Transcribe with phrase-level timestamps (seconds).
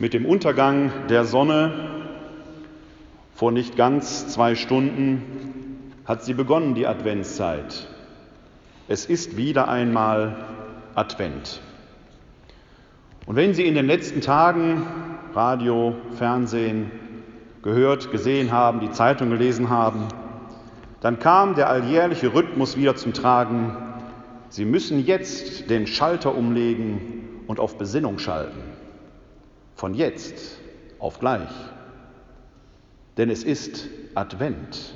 [0.00, 1.72] Mit dem Untergang der Sonne
[3.32, 5.22] vor nicht ganz zwei Stunden
[6.04, 7.86] hat sie begonnen, die Adventszeit.
[8.88, 10.34] Es ist wieder einmal
[10.96, 11.60] Advent.
[13.26, 14.84] Und wenn Sie in den letzten Tagen
[15.32, 16.90] Radio, Fernsehen
[17.62, 20.08] gehört, gesehen haben, die Zeitung gelesen haben,
[21.02, 23.76] dann kam der alljährliche Rhythmus wieder zum Tragen.
[24.48, 28.73] Sie müssen jetzt den Schalter umlegen und auf Besinnung schalten
[29.74, 30.58] von jetzt
[30.98, 31.50] auf gleich.
[33.16, 34.94] Denn es ist Advent.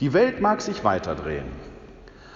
[0.00, 1.48] Die Welt mag sich weiterdrehen,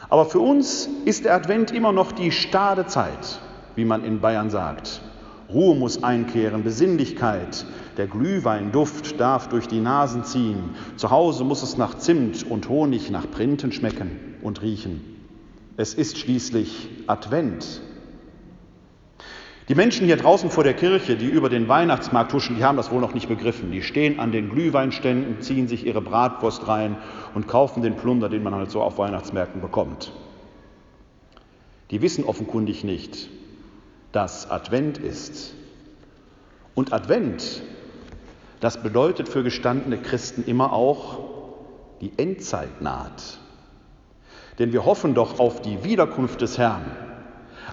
[0.08, 3.40] aber für uns ist der Advent immer noch die stade Zeit,
[3.76, 5.00] wie man in Bayern sagt.
[5.48, 7.64] Ruhe muss einkehren, Besinnlichkeit,
[7.96, 13.10] der Glühweinduft darf durch die Nasen ziehen, zu Hause muss es nach Zimt und Honig,
[13.10, 15.02] nach Printen schmecken und riechen.
[15.76, 17.82] Es ist schließlich Advent,
[19.72, 22.90] die Menschen hier draußen vor der Kirche, die über den Weihnachtsmarkt huschen, die haben das
[22.90, 23.72] wohl noch nicht begriffen.
[23.72, 26.98] Die stehen an den Glühweinständen, ziehen sich ihre Bratwurst rein
[27.34, 30.12] und kaufen den Plunder, den man halt so auf Weihnachtsmärkten bekommt.
[31.90, 33.30] Die wissen offenkundig nicht,
[34.12, 35.54] dass Advent ist.
[36.74, 37.62] Und Advent,
[38.60, 41.18] das bedeutet für gestandene Christen immer auch,
[42.02, 43.38] die Endzeit naht.
[44.58, 46.84] Denn wir hoffen doch auf die Wiederkunft des Herrn.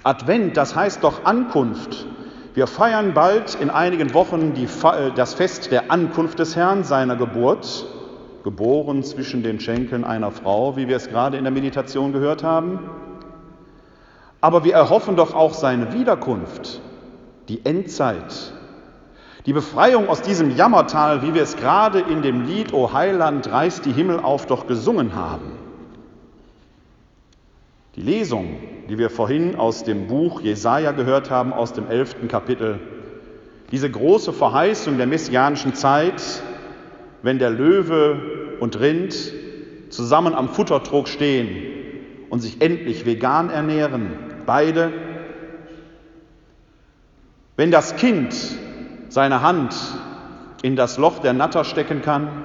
[0.04, 2.08] Advent, das heißt doch Ankunft.
[2.54, 7.16] Wir feiern bald in einigen Wochen die, äh, das Fest der Ankunft des Herrn, seiner
[7.16, 7.86] Geburt,
[8.44, 12.80] geboren zwischen den Schenkeln einer Frau, wie wir es gerade in der Meditation gehört haben.
[14.42, 16.82] Aber wir erhoffen doch auch seine Wiederkunft,
[17.50, 18.54] die Endzeit,
[19.46, 23.86] die Befreiung aus diesem Jammertal, wie wir es gerade in dem Lied O Heiland, reißt
[23.86, 25.52] die Himmel auf, doch gesungen haben.
[27.96, 28.58] Die Lesung,
[28.90, 32.80] die wir vorhin aus dem Buch Jesaja gehört haben, aus dem elften Kapitel,
[33.72, 36.22] diese große Verheißung der messianischen Zeit,
[37.22, 39.16] wenn der Löwe und Rind
[39.90, 41.68] zusammen am Futtertrog stehen
[42.32, 44.12] und sich endlich vegan ernähren,
[44.48, 44.92] beide,
[47.58, 48.36] wenn das Kind
[49.10, 49.76] seine Hand
[50.64, 52.44] in das Loch der Natter stecken kann,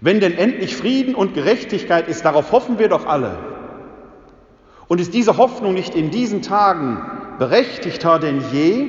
[0.00, 3.53] wenn denn endlich Frieden und Gerechtigkeit ist, darauf hoffen wir doch alle.
[4.94, 7.04] Und ist diese Hoffnung nicht in diesen Tagen
[7.40, 8.86] berechtigter denn je,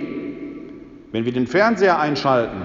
[1.11, 2.61] wenn wir den Fernseher einschalten,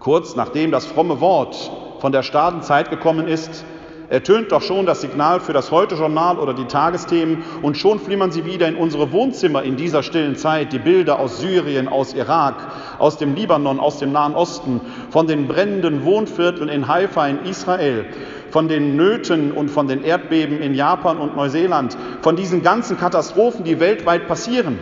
[0.00, 3.66] kurz nachdem das fromme Wort von der Stadenzeit gekommen ist,
[4.08, 8.44] ertönt doch schon das Signal für das Heute-Journal oder die Tagesthemen und schon flimmern sie
[8.44, 12.54] wieder in unsere Wohnzimmer in dieser stillen Zeit, die Bilder aus Syrien, aus Irak,
[12.98, 18.06] aus dem Libanon, aus dem Nahen Osten, von den brennenden Wohnvierteln in Haifa in Israel,
[18.50, 23.64] von den Nöten und von den Erdbeben in Japan und Neuseeland, von diesen ganzen Katastrophen,
[23.64, 24.78] die weltweit passieren,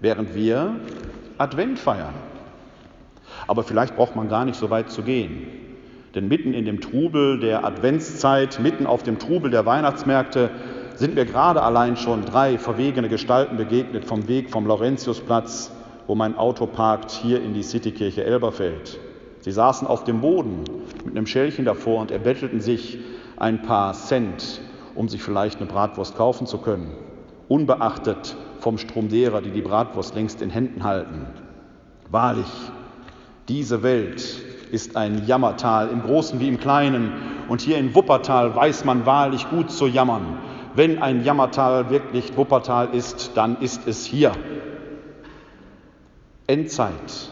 [0.00, 0.76] während wir
[1.38, 2.14] Advent feiern.
[3.46, 5.71] Aber vielleicht braucht man gar nicht so weit zu gehen.
[6.14, 10.50] Denn mitten in dem Trubel der Adventszeit, mitten auf dem Trubel der Weihnachtsmärkte,
[10.94, 15.72] sind mir gerade allein schon drei verwegene Gestalten begegnet vom Weg vom Laurentiusplatz,
[16.06, 18.98] wo mein Auto parkt, hier in die Citykirche Elberfeld.
[19.40, 20.64] Sie saßen auf dem Boden
[21.04, 22.98] mit einem Schälchen davor und erbettelten sich
[23.36, 24.60] ein paar Cent,
[24.94, 26.92] um sich vielleicht eine Bratwurst kaufen zu können,
[27.48, 31.26] unbeachtet vom Strom derer, die die Bratwurst längst in Händen halten.
[32.10, 32.46] Wahrlich,
[33.48, 34.22] diese Welt
[34.72, 37.12] ist ein Jammertal, im Großen wie im Kleinen.
[37.48, 40.38] Und hier in Wuppertal weiß man wahrlich gut zu jammern.
[40.74, 44.32] Wenn ein Jammertal wirklich Wuppertal ist, dann ist es hier.
[46.46, 47.30] Endzeit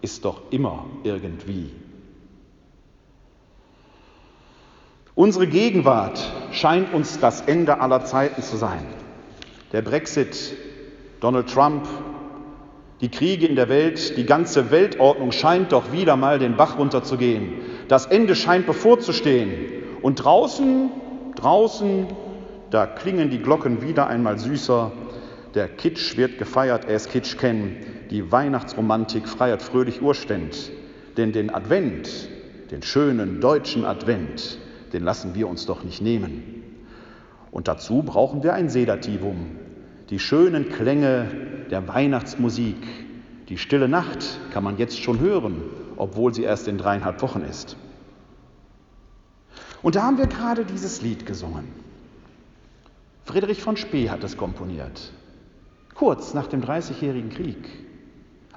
[0.00, 1.72] ist doch immer irgendwie.
[5.16, 8.86] Unsere Gegenwart scheint uns das Ende aller Zeiten zu sein.
[9.72, 10.54] Der Brexit,
[11.20, 11.88] Donald Trump,
[13.00, 17.52] die Kriege in der Welt, die ganze Weltordnung scheint doch wieder mal den Bach runterzugehen.
[17.88, 19.50] Das Ende scheint bevorzustehen.
[20.00, 20.90] Und draußen,
[21.34, 22.06] draußen,
[22.70, 24.92] da klingen die Glocken wieder einmal süßer.
[25.54, 27.76] Der Kitsch wird gefeiert, er ist Kitsch kennen.
[28.10, 30.70] Die Weihnachtsromantik feiert fröhlich Urständ.
[31.18, 32.28] Denn den Advent,
[32.70, 34.58] den schönen deutschen Advent,
[34.92, 36.62] den lassen wir uns doch nicht nehmen.
[37.50, 39.56] Und dazu brauchen wir ein Sedativum,
[40.10, 41.28] die schönen Klänge
[41.70, 42.76] der Weihnachtsmusik.
[43.48, 45.62] Die stille Nacht kann man jetzt schon hören,
[45.96, 47.76] obwohl sie erst in dreieinhalb Wochen ist.
[49.82, 51.64] Und da haben wir gerade dieses Lied gesungen.
[53.24, 55.12] Friedrich von Spee hat es komponiert,
[55.94, 57.85] kurz nach dem Dreißigjährigen Krieg.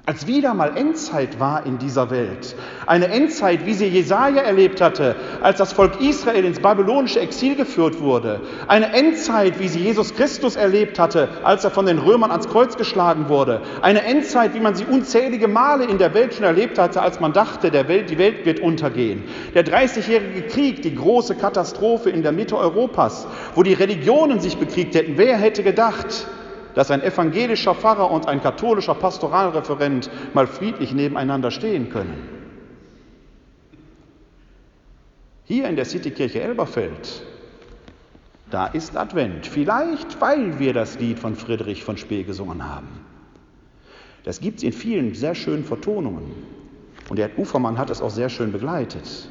[0.06, 2.56] Als wieder mal Endzeit war in dieser Welt.
[2.86, 8.00] Eine Endzeit, wie sie Jesaja erlebt hatte, als das Volk Israel ins babylonische Exil geführt
[8.00, 8.40] wurde.
[8.66, 12.76] Eine Endzeit, wie sie Jesus Christus erlebt hatte, als er von den Römern ans Kreuz
[12.76, 13.60] geschlagen wurde.
[13.82, 17.32] Eine Endzeit, wie man sie unzählige Male in der Welt schon erlebt hatte, als man
[17.32, 19.24] dachte, der Welt, die Welt wird untergehen.
[19.54, 24.94] Der Dreißigjährige Krieg, die große Katastrophe in der Mitte Europas, wo die Religionen sich bekriegt
[24.94, 25.16] hätten.
[25.16, 26.26] Wer hätte gedacht?
[26.80, 32.26] Dass ein evangelischer Pfarrer und ein katholischer Pastoralreferent mal friedlich nebeneinander stehen können.
[35.44, 37.22] Hier in der Citykirche Elberfeld,
[38.50, 42.88] da ist Advent, vielleicht weil wir das Lied von Friedrich von Spee gesungen haben.
[44.24, 46.32] Das gibt es in vielen sehr schönen Vertonungen.
[47.10, 49.28] Und der Ufermann hat es auch sehr schön begleitet.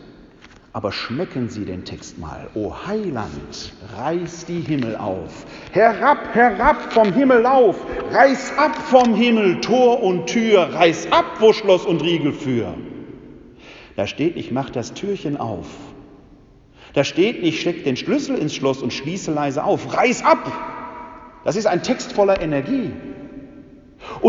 [0.72, 2.48] Aber schmecken Sie den Text mal.
[2.54, 5.46] O Heiland, reiß die Himmel auf.
[5.72, 7.76] Herab, herab vom Himmel auf.
[8.12, 10.74] Reiß ab vom Himmel Tor und Tür.
[10.74, 12.76] Reiß ab, wo Schloss und Riegel für.
[13.96, 15.68] Da steht nicht, mach das Türchen auf.
[16.94, 19.96] Da steht nicht, steck den Schlüssel ins Schloss und schließe leise auf.
[19.96, 20.52] Reiß ab.
[21.46, 22.92] Das ist ein Text voller Energie.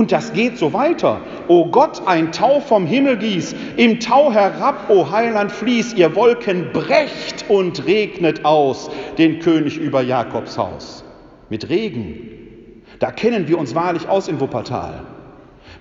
[0.00, 1.20] Und das geht so weiter.
[1.46, 6.72] O Gott, ein Tau vom Himmel gieß, im Tau herab, o Heiland fließ, ihr Wolken
[6.72, 11.04] brecht und regnet aus den König über Jakobs Haus.
[11.50, 12.82] Mit Regen.
[12.98, 15.02] Da kennen wir uns wahrlich aus in Wuppertal.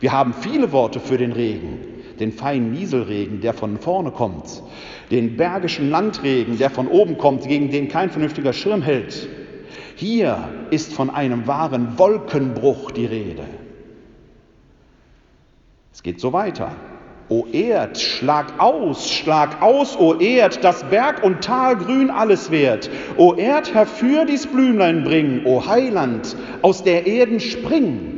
[0.01, 1.77] Wir haben viele Worte für den Regen.
[2.19, 4.61] Den feinen Nieselregen, der von vorne kommt.
[5.11, 9.29] Den bergischen Landregen, der von oben kommt, gegen den kein vernünftiger Schirm hält.
[9.95, 13.45] Hier ist von einem wahren Wolkenbruch die Rede.
[15.91, 16.71] Es geht so weiter.
[17.29, 22.89] O Erd, schlag aus, schlag aus, o Erd, dass Berg und Tal grün alles wert.
[23.17, 28.15] O Erd, herfür dies Blümlein bring, o Heiland, aus der Erden spring.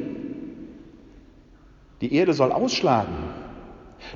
[2.00, 3.14] Die Erde soll ausschlagen.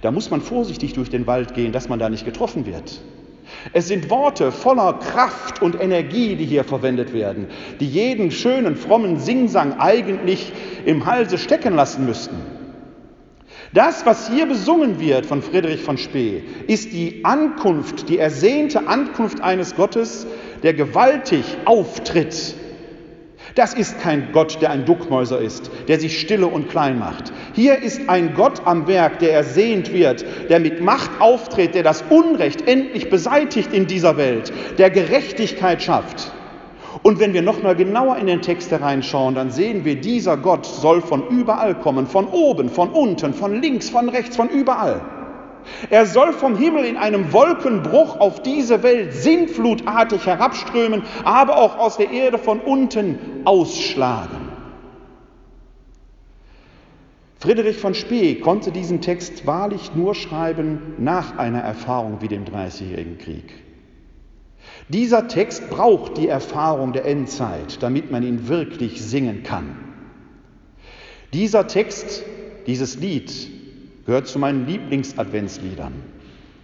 [0.01, 3.01] Da muss man vorsichtig durch den Wald gehen, dass man da nicht getroffen wird.
[3.73, 7.47] Es sind Worte voller Kraft und Energie, die hier verwendet werden,
[7.79, 10.51] die jeden schönen, frommen Singsang eigentlich
[10.85, 12.54] im Halse stecken lassen müssten.
[13.75, 19.41] Das, was hier besungen wird von Friedrich von Spee, ist die Ankunft, die ersehnte Ankunft
[19.41, 20.25] eines Gottes,
[20.63, 22.55] der gewaltig auftritt.
[23.55, 27.33] Das ist kein Gott, der ein Duckmäuser ist, der sich stille und klein macht.
[27.53, 32.01] Hier ist ein Gott am Werk, der ersehnt wird, der mit Macht auftritt, der das
[32.09, 36.31] Unrecht endlich beseitigt in dieser Welt, der Gerechtigkeit schafft.
[37.05, 41.03] Und wenn wir nochmal genauer in den Text hereinschauen, dann sehen wir, dieser Gott soll
[41.03, 45.01] von überall kommen, von oben, von unten, von links, von rechts, von überall.
[45.91, 51.97] Er soll vom Himmel in einem Wolkenbruch auf diese Welt sinnflutartig herabströmen, aber auch aus
[51.97, 54.49] der Erde von unten ausschlagen.
[57.37, 63.19] Friedrich von Spee konnte diesen Text wahrlich nur schreiben nach einer Erfahrung wie dem Dreißigjährigen
[63.19, 63.64] Krieg.
[64.89, 69.77] Dieser Text braucht die Erfahrung der Endzeit, damit man ihn wirklich singen kann.
[71.33, 72.23] Dieser Text,
[72.67, 73.31] dieses Lied
[74.05, 75.93] gehört zu meinen Lieblingsadventsliedern,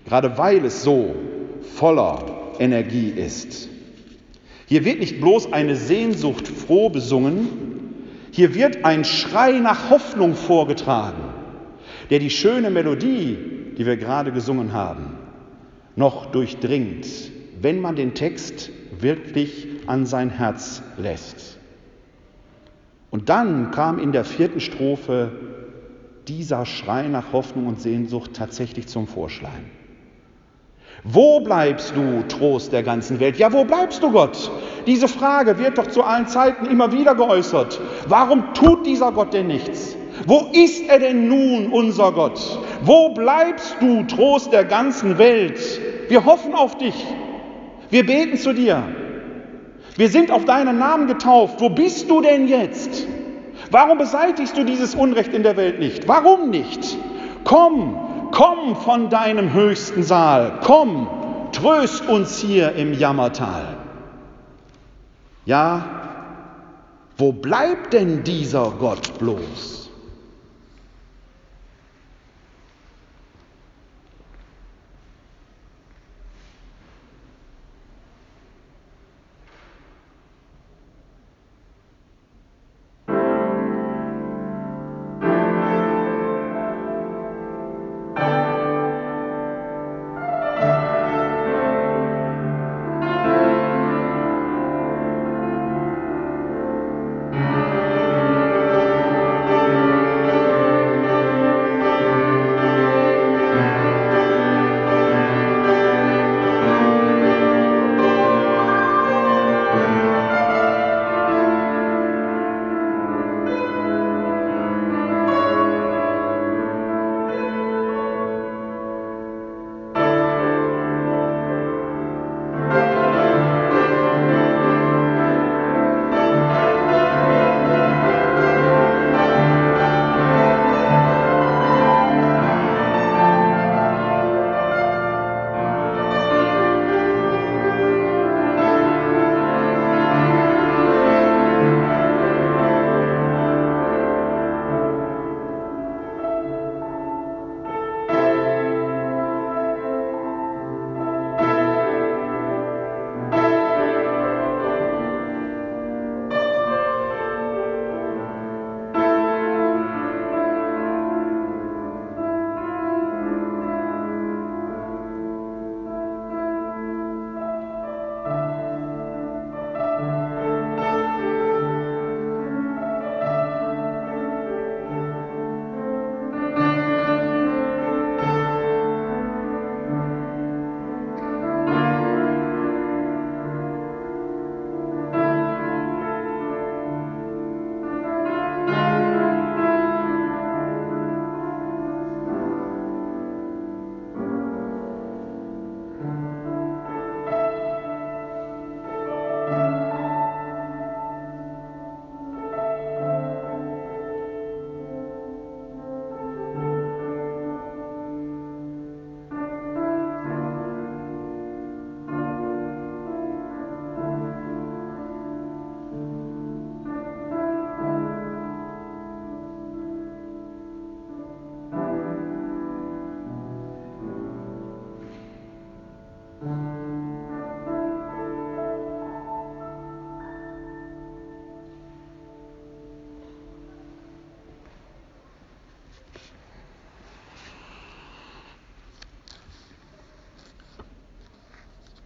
[0.05, 1.15] gerade weil es so
[1.75, 3.69] voller Energie ist.
[4.67, 7.49] Hier wird nicht bloß eine Sehnsucht froh besungen,
[8.31, 11.23] hier wird ein Schrei nach Hoffnung vorgetragen,
[12.11, 13.37] der die schöne Melodie,
[13.77, 15.17] die wir gerade gesungen haben,
[15.95, 17.05] noch durchdringt
[17.61, 21.57] wenn man den Text wirklich an sein Herz lässt.
[23.11, 25.31] Und dann kam in der vierten Strophe
[26.27, 29.69] dieser Schrei nach Hoffnung und Sehnsucht tatsächlich zum Vorschein.
[31.03, 33.37] Wo bleibst du, Trost der ganzen Welt?
[33.37, 34.51] Ja, wo bleibst du, Gott?
[34.85, 37.79] Diese Frage wird doch zu allen Zeiten immer wieder geäußert.
[38.07, 39.95] Warum tut dieser Gott denn nichts?
[40.27, 42.59] Wo ist er denn nun, unser Gott?
[42.83, 45.59] Wo bleibst du, Trost der ganzen Welt?
[46.07, 47.05] Wir hoffen auf dich.
[47.91, 48.83] Wir beten zu dir.
[49.97, 51.59] Wir sind auf deinen Namen getauft.
[51.59, 53.05] Wo bist du denn jetzt?
[53.69, 56.07] Warum beseitigst du dieses Unrecht in der Welt nicht?
[56.07, 56.97] Warum nicht?
[57.43, 60.59] Komm, komm von deinem höchsten Saal.
[60.63, 61.07] Komm,
[61.51, 63.77] tröst uns hier im Jammertal.
[65.45, 65.85] Ja,
[67.17, 69.80] wo bleibt denn dieser Gott bloß?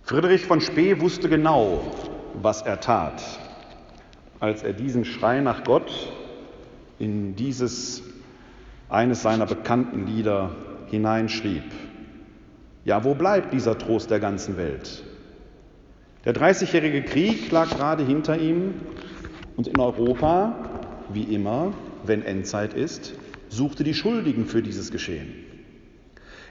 [0.06, 1.82] Friedrich von Spee wusste genau,
[2.40, 3.24] was er tat,
[4.40, 5.92] als er diesen Schrei nach Gott
[7.00, 8.04] in dieses
[8.88, 10.52] eines seiner bekannten Lieder
[10.92, 11.64] hineinschrieb.
[12.84, 15.04] Ja, wo bleibt dieser Trost der ganzen Welt?
[16.24, 18.76] Der Dreißigjährige Krieg lag gerade hinter ihm
[19.58, 20.54] und in Europa,
[21.10, 23.16] wie immer, wenn Endzeit ist,
[23.50, 25.34] suchte die Schuldigen für dieses Geschehen.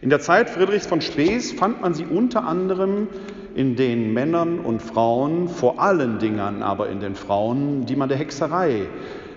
[0.00, 3.06] In der Zeit Friedrichs von Spees fand man sie unter anderem
[3.54, 8.18] in den Männern und Frauen, vor allen Dingen aber in den Frauen, die man der
[8.18, 8.86] Hexerei,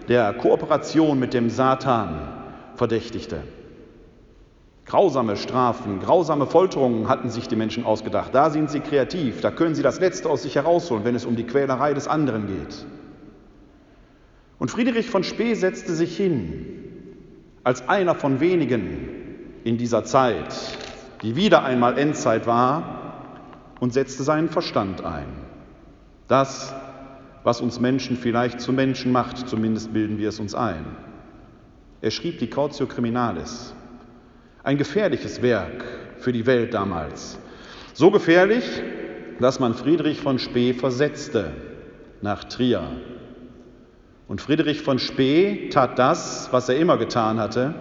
[0.07, 2.27] der Kooperation mit dem Satan
[2.75, 3.43] verdächtigte.
[4.85, 8.33] Grausame Strafen, grausame Folterungen hatten sich die Menschen ausgedacht.
[8.33, 11.35] Da sind sie kreativ, da können sie das Letzte aus sich herausholen, wenn es um
[11.35, 12.85] die Quälerei des anderen geht.
[14.59, 16.65] Und Friedrich von Spee setzte sich hin,
[17.63, 19.09] als einer von wenigen
[19.65, 20.55] in dieser Zeit,
[21.21, 23.06] die wieder einmal Endzeit war,
[23.79, 25.27] und setzte seinen Verstand ein.
[26.27, 26.73] Das,
[27.43, 30.85] was uns Menschen vielleicht zu Menschen macht, zumindest bilden wir es uns ein.
[32.01, 33.73] Er schrieb die Cautio Criminalis,
[34.63, 35.83] ein gefährliches Werk
[36.17, 37.39] für die Welt damals.
[37.93, 38.65] So gefährlich,
[39.39, 41.51] dass man Friedrich von Spee versetzte
[42.21, 42.83] nach Trier.
[44.27, 47.73] Und Friedrich von Spee tat das, was er immer getan hatte.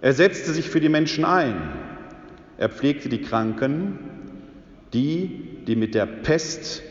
[0.00, 1.54] Er setzte sich für die Menschen ein.
[2.58, 3.98] Er pflegte die Kranken,
[4.94, 5.30] die,
[5.66, 6.82] die mit der Pest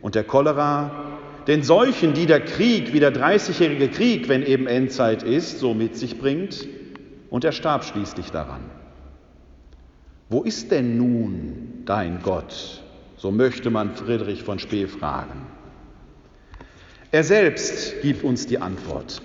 [0.00, 5.22] und der Cholera, den Seuchen, die der Krieg, wie der Dreißigjährige Krieg, wenn eben Endzeit
[5.22, 6.66] ist, so mit sich bringt,
[7.30, 8.60] und er starb schließlich daran.
[10.30, 12.82] Wo ist denn nun dein Gott?
[13.16, 15.46] So möchte man Friedrich von Spee fragen.
[17.10, 19.22] Er selbst gibt uns die Antwort.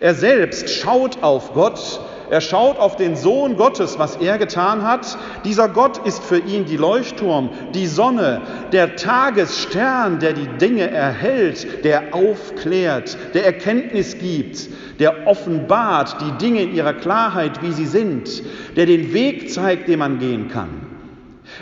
[0.00, 2.00] Er selbst schaut auf Gott,
[2.32, 5.18] er schaut auf den Sohn Gottes, was er getan hat.
[5.44, 8.40] Dieser Gott ist für ihn die Leuchtturm, die Sonne,
[8.72, 16.62] der Tagesstern, der die Dinge erhält, der aufklärt, der Erkenntnis gibt, der offenbart die Dinge
[16.62, 18.42] in ihrer Klarheit, wie sie sind,
[18.76, 20.70] der den Weg zeigt, den man gehen kann.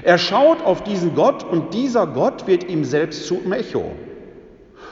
[0.04, 3.90] Er schaut auf diesen Gott und dieser Gott wird ihm selbst zum Echo.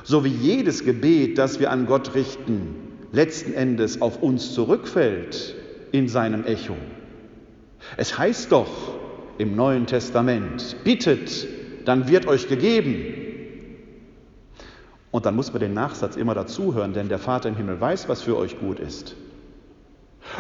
[0.03, 2.75] So wie jedes Gebet, das wir an Gott richten,
[3.13, 5.55] letzten Endes auf uns zurückfällt
[5.93, 6.77] in seinem Echo.
[7.97, 8.69] Es heißt doch
[9.39, 11.47] im Neuen Testament, bittet,
[11.85, 13.15] dann wird euch gegeben.
[15.11, 18.23] Und dann muss man den Nachsatz immer dazuhören, denn der Vater im Himmel weiß, was
[18.23, 19.17] für euch gut ist.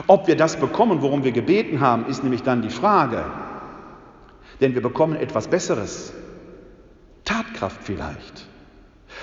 [0.07, 3.25] Ob wir das bekommen, worum wir gebeten haben, ist nämlich dann die Frage.
[4.61, 6.12] Denn wir bekommen etwas Besseres.
[7.25, 8.48] Tatkraft vielleicht.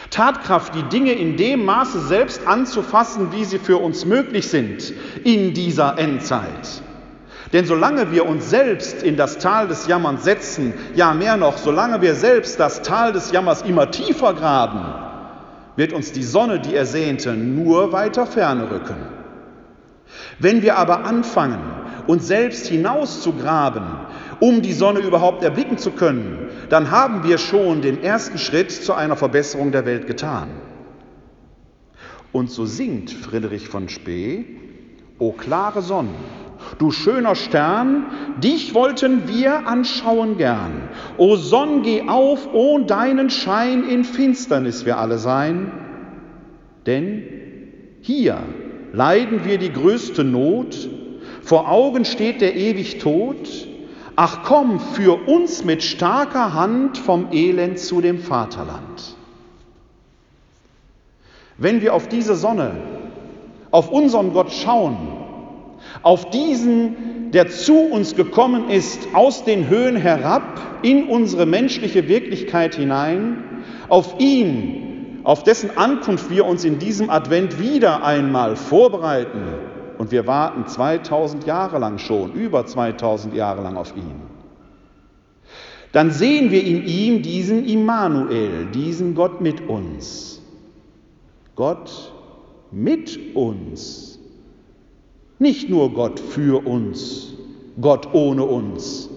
[0.10, 5.54] Tatkraft, die Dinge in dem Maße selbst anzufassen, wie sie für uns möglich sind in
[5.54, 6.82] dieser Endzeit.
[7.54, 12.02] Denn solange wir uns selbst in das Tal des Jammerns setzen, ja mehr noch, solange
[12.02, 14.82] wir selbst das Tal des Jammers immer tiefer graben,
[15.76, 18.96] wird uns die Sonne, die Ersehnte, nur weiter ferne rücken.
[20.40, 21.62] Wenn wir aber anfangen,
[22.08, 23.84] uns selbst hinauszugraben,
[24.40, 28.94] um die Sonne überhaupt erblicken zu können, dann haben wir schon den ersten Schritt zu
[28.94, 30.50] einer Verbesserung der Welt getan.
[32.32, 34.46] Und so singt Friedrich von Spee,
[35.18, 36.10] O klare Sonne,
[36.80, 38.08] du schöner Stern,
[38.44, 40.90] dich wollten wir anschauen gern.
[41.18, 45.72] O Sonn, geh auf, ohn deinen Schein in Finsternis wir alle sein.
[46.86, 47.24] Denn
[48.02, 48.40] hier
[48.92, 50.90] leiden wir die größte Not,
[51.42, 53.48] vor Augen steht der ewig Tod,
[54.16, 59.16] Ach komm, für uns mit starker Hand vom Elend zu dem Vaterland.
[61.58, 62.72] Wenn wir auf diese Sonne,
[63.72, 64.98] auf unseren Gott schauen,
[66.02, 72.76] auf diesen, der zu uns gekommen ist, aus den Höhen herab, in unsere menschliche Wirklichkeit
[72.76, 73.44] hinein,
[73.90, 80.28] auf ihn, auf dessen Ankunft wir uns in diesem Advent wieder einmal vorbereiten, und wir
[80.28, 84.22] warten 2000 Jahre lang schon, über 2000 Jahre lang auf ihn.
[85.92, 90.42] Dann sehen wir in ihm diesen Immanuel, diesen Gott mit uns.
[91.56, 92.12] Gott
[92.72, 94.20] mit uns.
[95.40, 97.34] Nicht nur Gott für uns,
[97.80, 99.10] Gott ohne uns,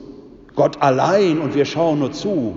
[0.55, 2.57] Gott allein und wir schauen nur zu.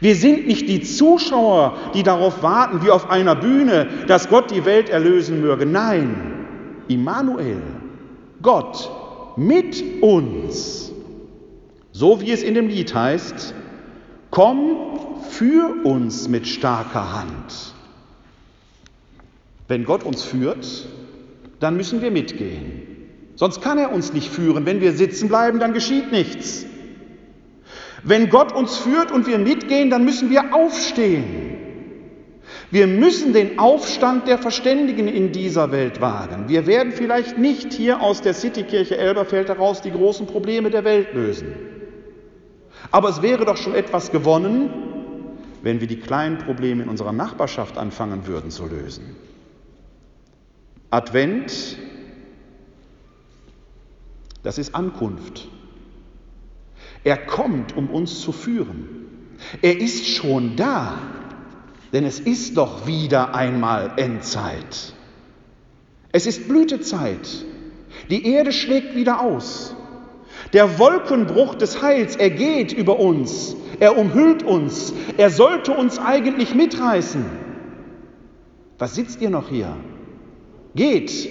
[0.00, 4.64] Wir sind nicht die Zuschauer, die darauf warten, wie auf einer Bühne, dass Gott die
[4.64, 5.66] Welt erlösen möge.
[5.66, 6.37] Nein,
[6.88, 7.62] Immanuel,
[8.42, 8.90] Gott
[9.36, 10.92] mit uns.
[11.92, 13.54] So wie es in dem Lied heißt,
[14.30, 14.76] komm
[15.30, 17.74] für uns mit starker Hand.
[19.68, 20.88] Wenn Gott uns führt,
[21.60, 22.82] dann müssen wir mitgehen.
[23.34, 24.66] Sonst kann er uns nicht führen.
[24.66, 26.66] Wenn wir sitzen bleiben, dann geschieht nichts.
[28.02, 31.67] Wenn Gott uns führt und wir mitgehen, dann müssen wir aufstehen.
[32.70, 36.48] Wir müssen den Aufstand der Verständigen in dieser Welt wagen.
[36.48, 41.14] Wir werden vielleicht nicht hier aus der Citykirche Elberfeld heraus die großen Probleme der Welt
[41.14, 41.54] lösen.
[42.90, 44.70] Aber es wäre doch schon etwas gewonnen,
[45.62, 49.16] wenn wir die kleinen Probleme in unserer Nachbarschaft anfangen würden zu lösen.
[50.90, 51.78] Advent,
[54.42, 55.48] das ist Ankunft.
[57.04, 59.06] Er kommt, um uns zu führen.
[59.62, 60.98] Er ist schon da,
[61.92, 64.94] denn es ist doch wieder einmal Endzeit.
[66.12, 67.44] Es ist Blütezeit.
[68.10, 69.74] Die Erde schlägt wieder aus.
[70.52, 76.54] Der Wolkenbruch des Heils, er geht über uns, er umhüllt uns, er sollte uns eigentlich
[76.54, 77.24] mitreißen.
[78.78, 79.76] Was sitzt ihr noch hier?
[80.74, 81.28] Geht,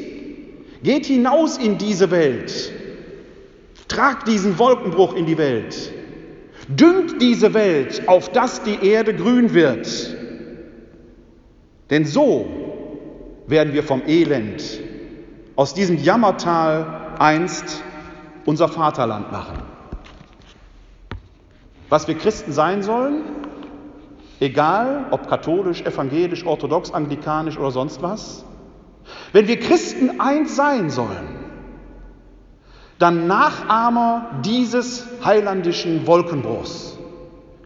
[0.84, 2.74] geht hinaus in diese Welt.
[3.88, 5.94] Tragt diesen Wolkenbruch in die Welt.
[6.68, 10.17] Düngt diese Welt, auf dass die Erde grün wird.
[11.90, 12.46] Denn so
[13.48, 14.82] werden wir vom Elend
[15.56, 17.84] aus diesem Jammertal einst
[18.46, 19.60] unser Vaterland machen.
[21.90, 23.24] Was wir Christen sein sollen,
[24.40, 28.44] egal ob katholisch, evangelisch, orthodox, anglikanisch oder sonst was,
[29.32, 31.38] wenn wir Christen eins sein sollen,
[33.00, 36.98] dann Nachahmer dieses heilandischen Wolkenbruchs.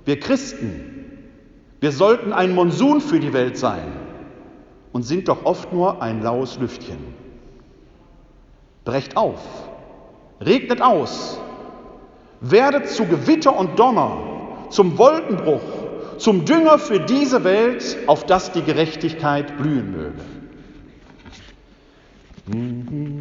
[0.06, 1.18] Wir Christen,
[1.80, 4.01] wir sollten ein Monsun für die Welt sein
[4.94, 7.00] und sind doch oft nur ein laues Lüftchen.
[8.84, 9.40] Brecht auf,
[10.40, 11.40] regnet aus,
[12.42, 14.18] werdet zu Gewitter und Donner,
[14.70, 15.62] zum Wolkenbruch,
[16.18, 20.22] zum Dünger für diese Welt, auf dass die Gerechtigkeit blühen möge.
[22.48, 23.21] Mhm.